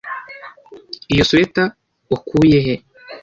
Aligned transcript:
iyo 1.13 1.23
swater 1.29 1.67
wakuye 2.11 2.57
he 2.65 2.75